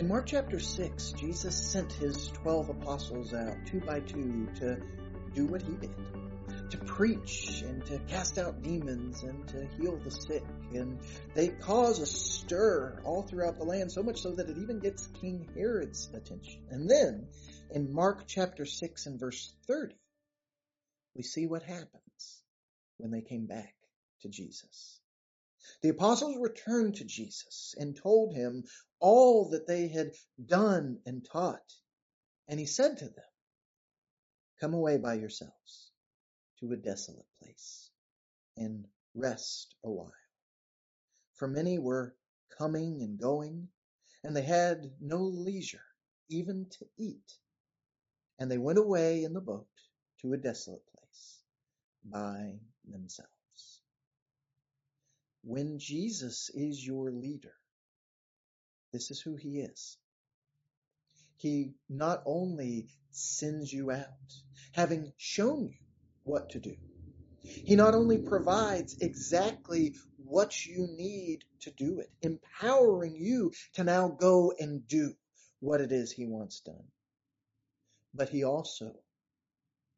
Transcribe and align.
In 0.00 0.08
Mark 0.08 0.24
chapter 0.24 0.58
6, 0.58 1.12
Jesus 1.12 1.54
sent 1.54 1.92
his 1.92 2.28
12 2.28 2.70
apostles 2.70 3.34
out 3.34 3.54
two 3.66 3.80
by 3.80 4.00
two 4.00 4.48
to 4.54 4.80
do 5.34 5.44
what 5.44 5.60
he 5.60 5.72
did 5.72 5.94
to 6.70 6.78
preach 6.78 7.60
and 7.60 7.84
to 7.84 7.98
cast 8.08 8.38
out 8.38 8.62
demons 8.62 9.22
and 9.24 9.46
to 9.48 9.68
heal 9.76 9.98
the 9.98 10.10
sick. 10.10 10.42
And 10.72 11.00
they 11.34 11.48
cause 11.48 11.98
a 11.98 12.06
stir 12.06 13.02
all 13.04 13.24
throughout 13.24 13.58
the 13.58 13.64
land, 13.64 13.92
so 13.92 14.02
much 14.02 14.22
so 14.22 14.30
that 14.36 14.48
it 14.48 14.56
even 14.56 14.78
gets 14.78 15.06
King 15.20 15.46
Herod's 15.54 16.08
attention. 16.14 16.62
And 16.70 16.88
then 16.88 17.26
in 17.70 17.92
Mark 17.92 18.22
chapter 18.26 18.64
6 18.64 19.04
and 19.04 19.20
verse 19.20 19.52
30, 19.66 19.96
we 21.14 21.22
see 21.22 21.46
what 21.46 21.62
happens 21.62 22.40
when 22.96 23.10
they 23.10 23.20
came 23.20 23.44
back 23.44 23.74
to 24.22 24.30
Jesus. 24.30 24.98
The 25.82 25.90
apostles 25.90 26.36
returned 26.38 26.96
to 26.96 27.04
Jesus 27.04 27.74
and 27.78 27.96
told 27.96 28.34
him 28.34 28.64
all 28.98 29.50
that 29.50 29.66
they 29.66 29.88
had 29.88 30.14
done 30.44 31.00
and 31.06 31.24
taught. 31.24 31.74
And 32.48 32.58
he 32.58 32.66
said 32.66 32.98
to 32.98 33.04
them, 33.06 33.24
Come 34.60 34.74
away 34.74 34.98
by 34.98 35.14
yourselves 35.14 35.90
to 36.60 36.72
a 36.72 36.76
desolate 36.76 37.26
place 37.40 37.90
and 38.56 38.86
rest 39.14 39.74
a 39.84 39.90
while. 39.90 40.12
For 41.34 41.48
many 41.48 41.78
were 41.78 42.14
coming 42.58 43.00
and 43.02 43.18
going, 43.18 43.68
and 44.22 44.36
they 44.36 44.42
had 44.42 44.92
no 45.00 45.22
leisure 45.22 45.84
even 46.28 46.66
to 46.78 46.86
eat. 46.98 47.38
And 48.38 48.50
they 48.50 48.58
went 48.58 48.78
away 48.78 49.24
in 49.24 49.32
the 49.32 49.40
boat 49.40 49.68
to 50.20 50.32
a 50.34 50.38
desolate 50.38 50.84
place 50.86 51.40
by 52.04 52.60
themselves. 52.84 53.39
When 55.42 55.78
Jesus 55.78 56.50
is 56.54 56.84
your 56.84 57.10
leader, 57.10 57.54
this 58.92 59.10
is 59.10 59.20
who 59.20 59.36
he 59.36 59.60
is. 59.60 59.96
He 61.36 61.72
not 61.88 62.22
only 62.26 62.88
sends 63.10 63.72
you 63.72 63.90
out, 63.90 64.06
having 64.72 65.12
shown 65.16 65.68
you 65.68 65.86
what 66.24 66.50
to 66.50 66.60
do. 66.60 66.76
He 67.42 67.74
not 67.74 67.94
only 67.94 68.18
provides 68.18 68.96
exactly 69.00 69.96
what 70.18 70.66
you 70.66 70.86
need 70.96 71.44
to 71.60 71.70
do 71.70 72.00
it, 72.00 72.10
empowering 72.20 73.16
you 73.16 73.52
to 73.74 73.84
now 73.84 74.08
go 74.08 74.52
and 74.58 74.86
do 74.86 75.14
what 75.60 75.80
it 75.80 75.92
is 75.92 76.12
he 76.12 76.26
wants 76.26 76.60
done, 76.60 76.84
but 78.12 78.28
he 78.28 78.44
also 78.44 78.92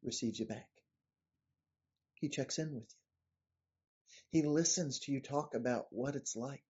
receives 0.03 0.39
you 0.39 0.45
back. 0.45 0.69
He 2.15 2.29
checks 2.29 2.57
in 2.59 2.73
with 2.73 2.83
you. 2.89 3.02
He 4.33 4.41
listens 4.41 4.97
to 5.01 5.11
you 5.11 5.21
talk 5.21 5.53
about 5.53 5.85
what 5.91 6.15
it's 6.15 6.35
like. 6.35 6.63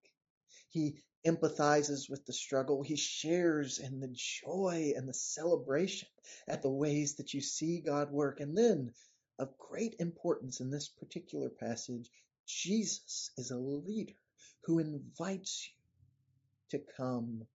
He 0.69 1.01
empathizes 1.25 2.09
with 2.09 2.25
the 2.25 2.33
struggle. 2.33 2.83
He 2.83 2.97
shares 2.97 3.79
in 3.79 4.01
the 4.01 4.13
joy 4.13 4.91
and 4.97 5.07
the 5.07 5.13
celebration 5.13 6.09
at 6.45 6.61
the 6.61 6.69
ways 6.69 7.15
that 7.15 7.33
you 7.33 7.39
see 7.39 7.79
God 7.79 8.11
work. 8.11 8.41
And 8.41 8.57
then 8.57 8.91
of 9.39 9.57
great 9.57 9.95
importance 9.99 10.59
in 10.59 10.71
this 10.71 10.89
particular 10.89 11.49
passage, 11.49 12.11
Jesus 12.45 13.31
is 13.37 13.51
a 13.51 13.57
leader 13.57 14.19
who 14.65 14.79
invites 14.79 15.69
you 15.69 16.77
to 16.77 16.85
come 16.97 17.47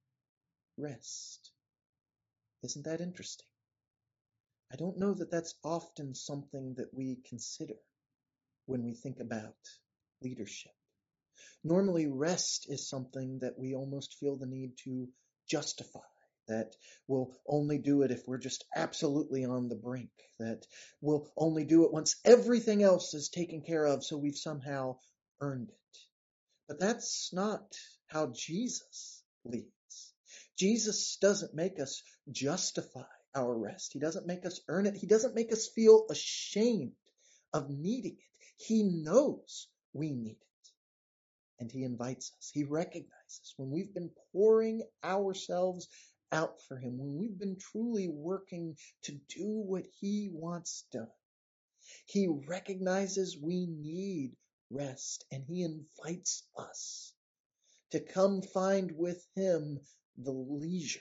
rest. 0.79 1.51
Isn't 2.62 2.86
that 2.86 3.03
interesting? 3.03 3.47
I 4.73 4.77
don't 4.77 4.98
know 4.98 5.12
that 5.12 5.31
that's 5.31 5.55
often 5.62 6.14
something 6.14 6.77
that 6.79 6.95
we 6.95 7.19
consider 7.29 7.77
when 8.64 8.83
we 8.84 8.95
think 8.95 9.20
about 9.20 9.55
leadership. 10.22 10.72
Normally, 11.64 12.06
rest 12.06 12.66
is 12.69 12.88
something 12.88 13.41
that 13.41 13.58
we 13.58 13.74
almost 13.74 14.16
feel 14.19 14.36
the 14.36 14.47
need 14.47 14.72
to 14.84 15.08
justify 15.48 16.01
that 16.48 16.74
we'll 17.06 17.30
only 17.46 17.79
do 17.79 18.02
it 18.02 18.11
if 18.11 18.27
we're 18.27 18.39
just 18.39 18.64
absolutely 18.74 19.45
on 19.45 19.68
the 19.68 19.77
brink, 19.77 20.11
that 20.39 20.67
we'll 21.01 21.30
only 21.36 21.64
do 21.64 21.84
it 21.84 21.92
once 21.92 22.17
everything 22.24 22.83
else 22.83 23.14
is 23.14 23.29
taken 23.29 23.62
care 23.62 23.84
of, 23.84 24.02
so 24.02 24.17
we've 24.17 24.36
somehow 24.36 24.96
earned 25.40 25.68
it. 25.68 25.98
But 26.67 26.80
that's 26.80 27.30
not 27.33 27.77
how 28.06 28.33
Jesus 28.35 29.23
leads. 29.45 29.68
Jesus 30.58 31.18
doesn't 31.20 31.55
make 31.55 31.79
us 31.79 32.02
justify 32.30 33.05
our 33.35 33.56
rest. 33.56 33.92
He 33.92 34.00
doesn't 34.00 34.27
make 34.27 34.45
us 34.45 34.61
earn 34.68 34.86
it. 34.86 34.96
He 34.96 35.06
doesn't 35.06 35.35
make 35.35 35.52
us 35.52 35.68
feel 35.74 36.06
ashamed 36.11 36.92
of 37.52 37.70
needing 37.70 38.17
it. 38.18 38.46
He 38.56 38.83
knows 38.83 39.68
we 39.92 40.12
need 40.12 40.36
it 40.40 40.48
and 41.60 41.70
he 41.70 41.84
invites 41.84 42.32
us. 42.38 42.50
He 42.52 42.64
recognizes 42.64 43.54
when 43.56 43.70
we've 43.70 43.92
been 43.92 44.10
pouring 44.32 44.82
ourselves 45.04 45.88
out 46.30 46.60
for 46.68 46.76
him, 46.76 46.98
when 46.98 47.16
we've 47.18 47.38
been 47.38 47.56
truly 47.58 48.08
working 48.08 48.76
to 49.04 49.12
do 49.12 49.46
what 49.48 49.84
he 50.00 50.30
wants 50.32 50.84
done, 50.92 51.08
he 52.06 52.28
recognizes 52.46 53.38
we 53.40 53.66
need 53.66 54.36
rest 54.70 55.24
and 55.32 55.44
he 55.46 55.62
invites 55.62 56.46
us 56.56 57.14
to 57.90 58.00
come 58.00 58.42
find 58.42 58.92
with 58.92 59.24
him 59.34 59.80
the 60.18 60.32
leisure 60.32 61.00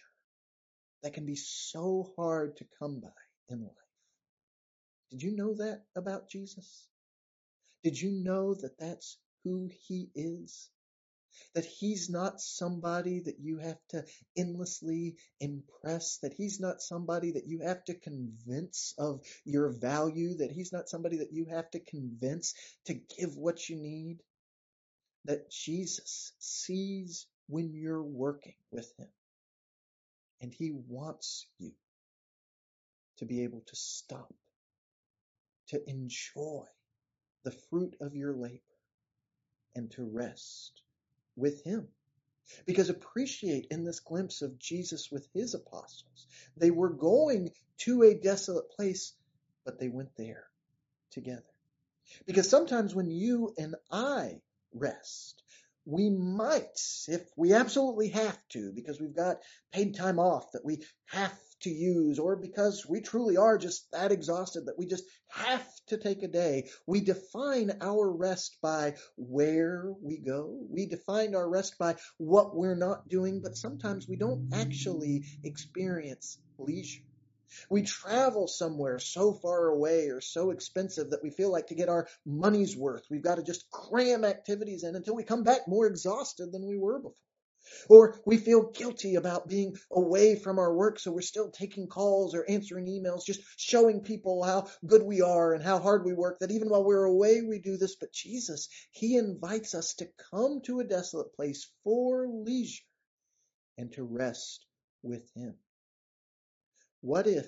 that 1.04 1.14
can 1.14 1.26
be 1.26 1.36
so 1.36 2.14
hard 2.18 2.56
to 2.58 2.66
come 2.80 3.02
by 3.02 3.10
in 3.50 3.62
life. 3.62 3.72
Did 5.12 5.22
you 5.22 5.36
know 5.36 5.56
that 5.56 5.84
about 5.96 6.30
Jesus? 6.30 6.88
Did 7.84 8.00
you 8.00 8.12
know 8.12 8.54
that 8.56 8.78
that's 8.80 9.18
who 9.44 9.70
he 9.88 10.10
is? 10.16 10.70
that 11.54 11.66
he's 11.66 12.10
not 12.10 12.42
somebody 12.42 13.20
that 13.22 13.40
you 13.40 13.60
have 13.60 13.80
to 13.90 14.04
endlessly 14.36 15.16
impress, 15.40 16.20
that 16.22 16.34
he's 16.34 16.60
not 16.60 16.82
somebody 16.82 17.32
that 17.32 17.48
you 17.48 17.62
have 17.62 17.84
to 17.86 17.94
convince 17.94 18.94
of 18.98 19.22
your 19.46 19.70
value, 19.70 20.36
that 20.38 20.52
he's 20.52 20.72
not 20.72 20.90
somebody 20.90 21.18
that 21.18 21.34
you 21.34 21.46
have 21.46 21.70
to 21.72 21.80
convince 21.80 22.54
to 22.86 22.94
give 22.94 23.36
what 23.38 23.70
you 23.70 23.76
need, 23.76 24.20
that 25.26 25.50
Jesus 25.52 26.34
sees 26.40 27.28
when 27.48 27.74
you're 27.74 28.04
working 28.04 28.56
with 28.72 28.92
him 28.98 29.10
and 30.42 30.54
he 30.54 30.72
wants 30.72 31.48
you 31.60 31.72
to 33.18 33.26
be 33.26 33.44
able 33.44 33.62
to 33.62 33.76
stop, 33.76 34.34
to 35.70 35.90
enjoy 35.90 36.64
the 37.48 37.52
fruit 37.70 37.96
of 38.02 38.14
your 38.14 38.34
labor 38.34 38.60
and 39.74 39.90
to 39.90 40.04
rest 40.04 40.82
with 41.38 41.64
him. 41.64 41.88
Because 42.66 42.90
appreciate 42.90 43.68
in 43.72 43.86
this 43.86 44.02
glimpse 44.02 44.42
of 44.42 44.60
Jesus 44.60 45.10
with 45.10 45.26
his 45.34 45.54
apostles, 45.54 46.28
they 46.58 46.72
were 46.72 46.90
going 46.90 47.52
to 47.78 48.04
a 48.04 48.16
desolate 48.16 48.70
place, 48.72 49.14
but 49.64 49.80
they 49.80 49.88
went 49.88 50.10
there 50.18 50.44
together. 51.12 51.42
Because 52.26 52.50
sometimes 52.50 52.94
when 52.94 53.10
you 53.10 53.54
and 53.58 53.76
I 53.90 54.42
rest, 54.74 55.42
we 55.86 56.10
might, 56.10 56.82
if 57.08 57.22
we 57.38 57.54
absolutely 57.54 58.10
have 58.10 58.38
to, 58.50 58.74
because 58.74 59.00
we've 59.00 59.16
got 59.16 59.38
paid 59.72 59.96
time 59.96 60.20
off 60.20 60.52
that 60.52 60.66
we 60.66 60.84
have 61.06 61.32
to 61.62 61.70
use, 61.70 62.20
or 62.20 62.36
because 62.36 62.86
we 62.88 63.02
truly 63.02 63.38
are 63.38 63.58
just 63.58 63.92
that 63.92 64.12
exhausted 64.12 64.66
that 64.66 64.78
we 64.78 64.86
just 64.86 65.04
have 65.30 65.68
to 65.88 65.98
take 65.98 66.24
a 66.24 66.28
day. 66.28 66.70
We 66.86 67.02
define 67.02 67.78
our 67.82 68.10
rest 68.10 68.58
by 68.62 68.96
where 69.16 69.92
we 70.02 70.18
go. 70.18 70.60
We 70.70 70.86
define 70.86 71.36
our 71.36 71.48
rest 71.48 71.78
by 71.78 71.96
what 72.18 72.56
we're 72.56 72.76
not 72.76 73.08
doing, 73.10 73.42
but 73.42 73.58
sometimes 73.58 74.08
we 74.08 74.16
don't 74.16 74.54
actually 74.54 75.26
experience 75.44 76.38
leisure. 76.58 77.04
We 77.70 77.84
travel 77.84 78.48
somewhere 78.48 79.00
so 79.00 79.34
far 79.34 79.68
away 79.68 80.10
or 80.10 80.22
so 80.22 80.52
expensive 80.52 81.12
that 81.12 81.24
we 81.24 81.30
feel 81.30 81.52
like 81.52 81.68
to 81.68 81.76
get 81.76 81.90
our 81.90 82.08
money's 82.26 82.76
worth, 82.76 83.06
we've 83.10 83.24
got 83.24 83.36
to 83.36 83.44
just 83.44 83.72
cram 83.72 84.26
activities 84.26 84.84
in 84.84 84.96
until 84.96 85.16
we 85.16 85.24
come 85.24 85.44
back 85.44 85.68
more 85.68 85.88
exhausted 85.88 86.52
than 86.52 86.68
we 86.68 86.78
were 86.78 87.00
before. 87.00 87.16
Or 87.90 88.20
we 88.26 88.38
feel 88.38 88.72
guilty 88.72 89.16
about 89.16 89.48
being 89.48 89.76
away 89.92 90.36
from 90.36 90.60
our 90.60 90.74
work, 90.74 91.00
so 91.00 91.12
we're 91.12 91.22
still 91.22 91.52
taking 91.52 91.88
calls 91.88 92.36
or 92.36 92.50
answering 92.50 92.86
emails, 92.86 93.26
just 93.26 93.42
showing 93.58 94.02
people 94.02 94.44
how 94.44 94.68
good 94.86 95.04
we 95.04 95.22
are 95.22 95.54
and 95.54 95.64
how 95.64 95.80
hard 95.80 96.06
we 96.06 96.14
work, 96.14 96.40
that 96.40 96.52
even 96.52 96.70
while 96.70 96.84
we're 96.84 97.04
away, 97.04 97.42
we 97.42 97.60
do 97.60 97.78
this. 97.78 97.96
But 97.96 98.14
Jesus, 98.14 98.70
He 98.92 99.18
invites 99.18 99.76
us 99.76 99.94
to 99.96 100.10
come 100.32 100.62
to 100.66 100.80
a 100.80 100.86
desolate 100.86 101.34
place 101.34 101.70
for 101.84 102.28
leisure 102.28 102.84
and 103.78 103.92
to 103.94 104.04
rest 104.04 104.66
with 105.04 105.30
Him. 105.36 105.56
What 107.02 107.28
if 107.28 107.48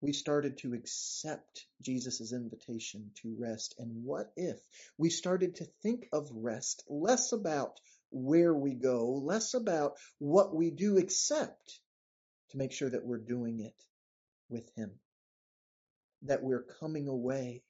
we 0.00 0.12
started 0.12 0.58
to 0.58 0.74
accept 0.74 1.66
Jesus' 1.82 2.32
invitation 2.32 3.10
to 3.22 3.36
rest? 3.38 3.74
And 3.78 4.04
what 4.04 4.32
if 4.36 4.58
we 4.96 5.10
started 5.10 5.56
to 5.56 5.66
think 5.82 6.08
of 6.12 6.30
rest 6.32 6.84
less 6.88 7.32
about 7.32 7.80
where 8.10 8.54
we 8.54 8.74
go, 8.74 9.22
less 9.24 9.54
about 9.54 9.96
what 10.18 10.54
we 10.54 10.70
do, 10.70 10.96
except 10.96 11.80
to 12.50 12.58
make 12.58 12.72
sure 12.72 12.90
that 12.90 13.04
we're 13.04 13.18
doing 13.18 13.60
it 13.60 13.82
with 14.48 14.68
Him. 14.74 14.92
That 16.22 16.42
we're 16.42 16.66
coming 16.80 17.08
away 17.08 17.62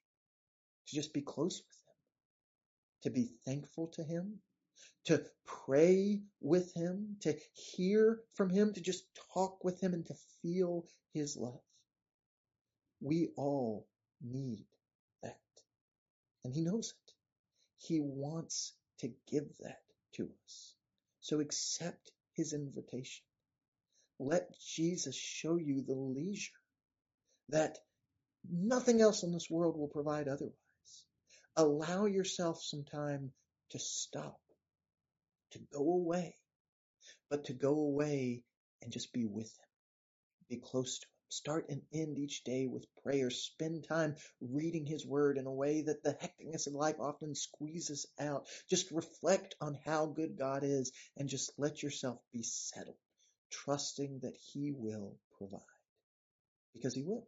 to 0.86 0.94
just 0.94 1.12
be 1.12 1.22
close 1.22 1.60
with 1.60 1.76
Him, 1.76 1.94
to 3.02 3.10
be 3.10 3.30
thankful 3.44 3.88
to 3.88 4.02
Him, 4.02 4.40
to 5.08 5.24
pray 5.46 6.20
with 6.40 6.72
him, 6.74 7.16
to 7.20 7.34
hear 7.54 8.20
from 8.34 8.50
him, 8.50 8.74
to 8.74 8.80
just 8.80 9.04
talk 9.32 9.64
with 9.64 9.80
him 9.80 9.94
and 9.94 10.04
to 10.06 10.14
feel 10.42 10.86
his 11.14 11.36
love. 11.36 11.62
We 13.00 13.30
all 13.36 13.86
need 14.20 14.66
that. 15.22 15.40
And 16.44 16.52
he 16.52 16.60
knows 16.60 16.92
it. 16.92 17.12
He 17.78 18.00
wants 18.00 18.74
to 18.98 19.10
give 19.30 19.48
that 19.60 19.80
to 20.14 20.28
us. 20.46 20.74
So 21.20 21.40
accept 21.40 22.10
his 22.34 22.52
invitation. 22.52 23.24
Let 24.18 24.48
Jesus 24.74 25.16
show 25.16 25.56
you 25.56 25.82
the 25.86 25.94
leisure 25.94 26.52
that 27.50 27.78
nothing 28.50 29.00
else 29.00 29.22
in 29.22 29.32
this 29.32 29.48
world 29.50 29.76
will 29.78 29.88
provide 29.88 30.28
otherwise. 30.28 30.54
Allow 31.56 32.06
yourself 32.06 32.62
some 32.62 32.84
time 32.84 33.32
to 33.70 33.78
stop, 33.78 34.40
to 35.52 35.58
go 35.72 35.80
away, 35.80 36.36
but 37.30 37.44
to 37.46 37.52
go 37.52 37.74
away 37.74 38.42
and 38.82 38.92
just 38.92 39.12
be 39.12 39.26
with 39.26 39.46
him. 39.46 39.68
Be 40.48 40.56
close 40.64 40.98
to 41.00 41.06
him. 41.06 41.17
Start 41.30 41.68
and 41.68 41.82
end 41.92 42.18
each 42.18 42.42
day 42.42 42.66
with 42.66 42.86
prayer. 43.02 43.30
Spend 43.30 43.84
time 43.86 44.16
reading 44.40 44.86
his 44.86 45.06
word 45.06 45.36
in 45.36 45.46
a 45.46 45.52
way 45.52 45.82
that 45.82 46.02
the 46.02 46.14
hecticness 46.14 46.66
of 46.66 46.72
life 46.72 46.96
often 46.98 47.34
squeezes 47.34 48.06
out. 48.18 48.46
Just 48.70 48.90
reflect 48.90 49.54
on 49.60 49.78
how 49.84 50.06
good 50.06 50.38
God 50.38 50.64
is 50.64 50.92
and 51.16 51.28
just 51.28 51.52
let 51.58 51.82
yourself 51.82 52.18
be 52.32 52.42
settled, 52.42 52.96
trusting 53.50 54.20
that 54.20 54.36
he 54.36 54.72
will 54.72 55.18
provide. 55.36 55.60
Because 56.72 56.94
he 56.94 57.02
will. 57.02 57.26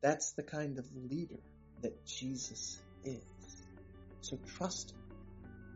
That's 0.00 0.32
the 0.32 0.42
kind 0.44 0.78
of 0.78 0.86
leader 0.94 1.40
that 1.80 2.06
Jesus 2.06 2.80
is. 3.04 3.22
So 4.20 4.38
trust 4.56 4.92
him 4.92 5.16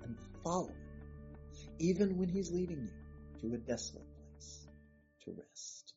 and 0.04 0.16
follow 0.44 0.68
him, 0.68 1.36
even 1.80 2.18
when 2.18 2.28
he's 2.28 2.52
leading 2.52 2.88
you 2.88 3.40
to 3.50 3.56
a 3.56 3.58
desolate 3.58 4.06
place 4.32 4.68
to 5.24 5.32
rest. 5.32 5.95